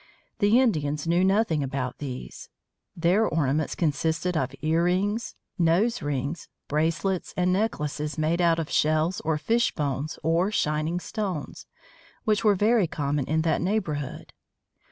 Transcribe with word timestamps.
The 0.39 0.59
Indians 0.59 1.05
knew 1.05 1.23
nothing 1.23 1.61
about 1.61 1.99
these. 1.99 2.49
Their 2.95 3.27
ornaments 3.27 3.75
consisted 3.75 4.35
of 4.35 4.55
ear 4.63 4.85
rings, 4.85 5.35
nose 5.59 6.01
rings, 6.01 6.47
bracelets, 6.67 7.35
and 7.37 7.53
necklaces 7.53 8.17
made 8.17 8.41
out 8.41 8.57
of 8.57 8.71
shells 8.71 9.19
or 9.21 9.37
fish 9.37 9.71
bones 9.75 10.17
or 10.23 10.49
shining 10.51 10.99
stones, 10.99 11.67
which 12.23 12.43
were 12.43 12.55
very 12.55 12.87
common 12.87 13.25
in 13.27 13.43
that 13.43 13.61
neighborhood. 13.61 14.33